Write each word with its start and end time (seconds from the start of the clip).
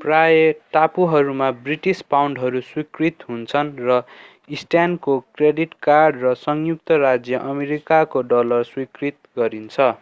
प्राय 0.00 0.40
टापुहरूमा 0.72 1.46
ब्रिटिश 1.60 2.02
पाउन्डहरू 2.10 2.60
स्वीकृत 2.66 3.24
हुन्छन् 3.30 3.72
र 3.82 3.96
स्टानको 4.58 5.16
क्रेडिट 5.32 5.74
कार्ड 5.88 6.22
र 6.26 6.36
संयुक्त 6.42 7.00
राज्य 7.00 7.42
अमेरिकाको 7.48 8.26
डलर 8.30 8.70
स्वीकार 8.70 9.18
गरिन्छ 9.38 9.92